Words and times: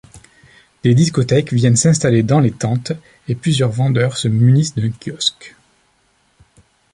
Des 0.81 0.95
discothèques 0.95 1.53
viennent 1.53 1.75
s'installer 1.75 2.23
dans 2.23 2.39
les 2.39 2.49
tentes 2.51 2.91
et 3.27 3.35
plusieurs 3.35 3.69
vendeurs 3.69 4.17
se 4.17 4.27
munissent 4.27 4.73
d'un 4.73 4.89
kiosque. 4.89 5.55